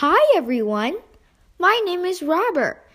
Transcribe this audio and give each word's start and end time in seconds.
Hi, 0.00 0.36
everyone. 0.36 0.98
My 1.58 1.80
name 1.86 2.04
is 2.04 2.22
Robert, 2.22 2.86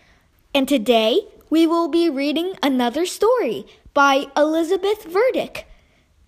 and 0.53 0.67
today 0.67 1.21
we 1.49 1.65
will 1.65 1.87
be 1.87 2.11
reading 2.11 2.53
another 2.61 3.07
story 3.07 3.65
by 3.95 4.27
Elizabeth 4.37 5.05
Verdick, 5.05 5.63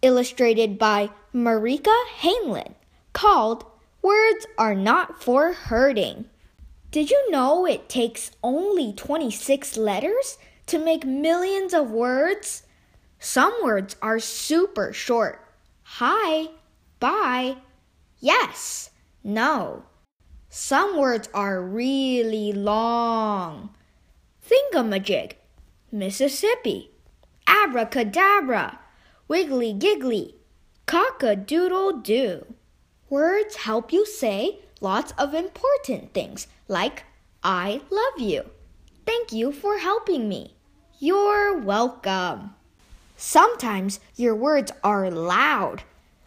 illustrated 0.02 0.80
by 0.80 1.12
Marieka 1.32 1.96
Heinlen, 2.22 2.74
called 3.14 3.66
Words 4.02 4.48
Are 4.58 4.74
Not 4.74 5.22
for 5.22 5.54
Hurting. 5.54 6.26
Did 6.90 7.12
you 7.12 7.30
know 7.30 7.68
it 7.68 7.88
takes 7.88 8.32
only 8.42 8.94
26 8.94 9.78
letters 9.78 10.40
to 10.66 10.84
make 10.84 11.06
millions 11.06 11.76
of 11.76 11.92
words? 11.92 12.64
Some 13.20 13.54
words 13.62 13.96
are 14.02 14.18
super 14.18 14.92
short. 14.92 15.40
Hi, 15.84 16.48
bye, 17.00 17.58
yes, 18.20 18.90
no. 19.24 19.84
Some 20.56 21.00
words 21.00 21.30
are 21.34 21.60
really 21.60 22.54
long. 22.54 23.72
Thingamajig, 24.48 25.32
Mississippi, 25.92 26.92
abracadabra, 27.48 28.80
wiggly 29.28 29.74
giggly, 29.74 30.36
cock 30.86 31.24
a 31.24 31.36
doodle 31.36 31.94
doo. 31.94 32.46
Words 33.10 33.56
help 33.56 33.92
you 33.92 34.06
say 34.06 34.60
lots 34.80 35.12
of 35.18 35.34
important 35.34 36.14
things 36.14 36.46
like 36.68 37.06
I 37.44 37.82
love 37.90 38.20
you. 38.20 38.52
Thank 39.08 39.32
you 39.32 39.52
for 39.52 39.80
helping 39.80 40.30
me. 40.30 40.54
You're 41.00 41.58
welcome. 41.58 42.54
Sometimes 43.18 44.00
your 44.16 44.36
words 44.36 44.72
are 44.84 45.10
loud. 45.10 45.82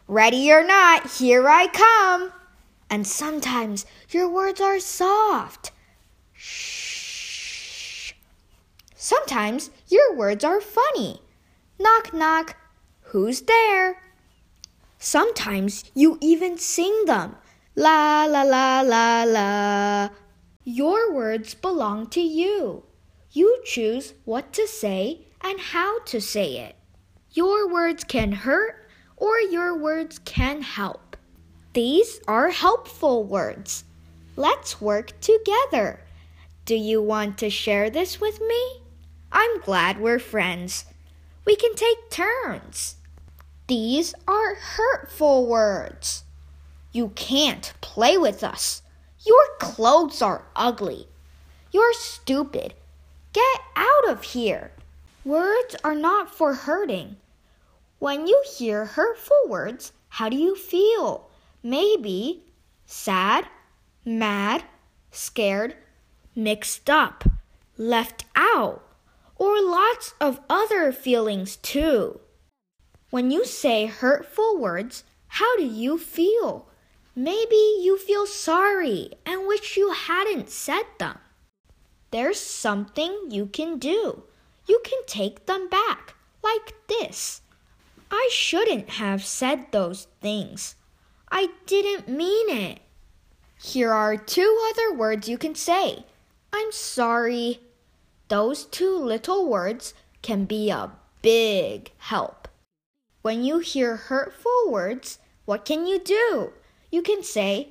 Ready 0.08 0.50
or 0.50 0.66
not, 0.66 1.12
here 1.12 1.48
I 1.48 1.68
come. 1.68 2.32
And 2.90 3.06
sometimes 3.06 3.86
your 4.10 4.28
words 4.28 4.60
are 4.60 4.78
soft. 4.80 5.72
Shh. 6.32 8.12
Sometimes 8.94 9.70
your 9.88 10.14
words 10.16 10.44
are 10.44 10.60
funny. 10.60 11.20
Knock, 11.78 12.12
knock. 12.12 12.56
Who's 13.10 13.42
there? 13.42 14.02
Sometimes 14.98 15.84
you 15.94 16.18
even 16.20 16.58
sing 16.58 17.04
them. 17.06 17.36
La, 17.76 18.24
la, 18.24 18.42
la, 18.42 18.80
la, 18.80 19.24
la. 19.24 20.08
Your 20.64 21.12
words 21.12 21.54
belong 21.54 22.08
to 22.08 22.20
you. 22.20 22.82
You 23.30 23.60
choose 23.64 24.14
what 24.24 24.52
to 24.54 24.66
say 24.66 25.28
and 25.40 25.60
how 25.60 26.00
to 26.06 26.20
say 26.20 26.56
it. 26.56 26.74
Your 27.30 27.70
words 27.70 28.02
can 28.02 28.32
hurt 28.32 28.88
or 29.16 29.38
your 29.38 29.76
words 29.76 30.18
can 30.18 30.62
help. 30.62 31.05
These 31.76 32.20
are 32.26 32.48
helpful 32.48 33.22
words. 33.22 33.84
Let's 34.34 34.80
work 34.80 35.12
together. 35.20 36.00
Do 36.64 36.74
you 36.74 37.02
want 37.02 37.36
to 37.36 37.50
share 37.50 37.90
this 37.90 38.18
with 38.18 38.40
me? 38.40 38.80
I'm 39.30 39.60
glad 39.60 40.00
we're 40.00 40.18
friends. 40.18 40.86
We 41.44 41.54
can 41.54 41.74
take 41.74 42.08
turns. 42.08 42.96
These 43.66 44.14
are 44.26 44.54
hurtful 44.54 45.46
words. 45.46 46.24
You 46.92 47.10
can't 47.10 47.74
play 47.82 48.16
with 48.16 48.42
us. 48.42 48.80
Your 49.26 49.46
clothes 49.58 50.22
are 50.22 50.46
ugly. 50.56 51.06
You're 51.72 51.92
stupid. 51.92 52.72
Get 53.34 53.60
out 53.76 54.08
of 54.08 54.22
here. 54.22 54.72
Words 55.26 55.76
are 55.84 55.94
not 55.94 56.34
for 56.34 56.54
hurting. 56.54 57.16
When 57.98 58.26
you 58.26 58.42
hear 58.56 58.86
hurtful 58.86 59.42
words, 59.46 59.92
how 60.08 60.30
do 60.30 60.38
you 60.38 60.56
feel? 60.56 61.28
Maybe 61.66 62.44
sad, 62.84 63.44
mad, 64.04 64.62
scared, 65.10 65.74
mixed 66.36 66.88
up, 66.88 67.24
left 67.76 68.24
out, 68.36 68.82
or 69.34 69.60
lots 69.60 70.14
of 70.20 70.38
other 70.48 70.92
feelings 70.92 71.56
too. 71.56 72.20
When 73.10 73.32
you 73.32 73.44
say 73.44 73.86
hurtful 73.86 74.56
words, 74.56 75.02
how 75.26 75.56
do 75.56 75.64
you 75.64 75.98
feel? 75.98 76.68
Maybe 77.16 77.80
you 77.82 77.98
feel 77.98 78.26
sorry 78.26 79.10
and 79.24 79.48
wish 79.48 79.76
you 79.76 79.90
hadn't 79.90 80.50
said 80.50 80.84
them. 80.98 81.18
There's 82.12 82.38
something 82.38 83.30
you 83.30 83.46
can 83.46 83.80
do. 83.80 84.22
You 84.68 84.80
can 84.84 85.00
take 85.06 85.46
them 85.46 85.68
back, 85.68 86.14
like 86.44 86.74
this. 86.86 87.40
I 88.08 88.28
shouldn't 88.30 88.90
have 88.90 89.24
said 89.24 89.72
those 89.72 90.06
things. 90.20 90.76
I 91.30 91.50
didn't 91.66 92.08
mean 92.08 92.48
it. 92.50 92.80
Here 93.62 93.92
are 93.92 94.16
two 94.16 94.58
other 94.70 94.94
words 94.94 95.28
you 95.28 95.38
can 95.38 95.54
say. 95.54 96.04
I'm 96.52 96.72
sorry. 96.72 97.60
Those 98.28 98.64
two 98.64 98.96
little 98.96 99.48
words 99.48 99.94
can 100.22 100.44
be 100.44 100.70
a 100.70 100.92
big 101.22 101.90
help. 101.98 102.48
When 103.22 103.42
you 103.42 103.58
hear 103.58 103.96
hurtful 103.96 104.70
words, 104.70 105.18
what 105.44 105.64
can 105.64 105.86
you 105.86 105.98
do? 105.98 106.52
You 106.90 107.02
can 107.02 107.22
say, 107.22 107.68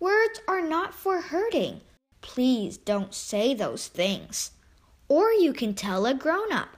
Words 0.00 0.40
are 0.46 0.60
not 0.60 0.94
for 0.94 1.20
hurting. 1.20 1.80
Please 2.20 2.76
don't 2.76 3.14
say 3.14 3.54
those 3.54 3.88
things. 3.88 4.52
Or 5.08 5.32
you 5.32 5.52
can 5.52 5.74
tell 5.74 6.06
a 6.06 6.14
grown 6.14 6.52
up, 6.52 6.76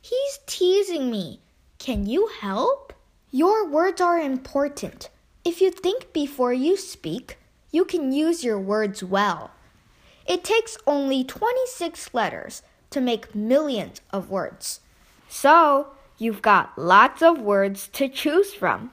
He's 0.00 0.38
teasing 0.46 1.10
me. 1.10 1.40
Can 1.78 2.06
you 2.06 2.28
help? 2.40 2.92
Your 3.30 3.66
words 3.68 4.00
are 4.00 4.18
important. 4.18 5.10
If 5.44 5.60
you 5.60 5.70
think 5.70 6.14
before 6.14 6.54
you 6.54 6.78
speak, 6.78 7.36
you 7.70 7.84
can 7.84 8.12
use 8.12 8.42
your 8.42 8.58
words 8.58 9.04
well. 9.04 9.50
It 10.26 10.42
takes 10.42 10.78
only 10.86 11.22
26 11.22 12.14
letters 12.14 12.62
to 12.88 13.00
make 13.02 13.34
millions 13.34 14.00
of 14.10 14.30
words. 14.30 14.80
So, 15.28 15.88
you've 16.16 16.40
got 16.40 16.78
lots 16.78 17.20
of 17.20 17.42
words 17.42 17.88
to 17.88 18.08
choose 18.08 18.54
from. 18.54 18.92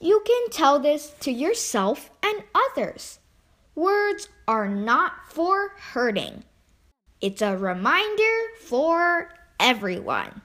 You 0.00 0.22
can 0.24 0.50
tell 0.50 0.78
this 0.78 1.12
to 1.20 1.30
yourself 1.30 2.10
and 2.22 2.42
others. 2.54 3.18
Words 3.74 4.30
are 4.48 4.68
not 4.68 5.28
for 5.28 5.74
hurting. 5.92 6.44
It's 7.20 7.42
a 7.42 7.56
reminder 7.56 8.38
for 8.60 9.28
everyone. 9.60 10.40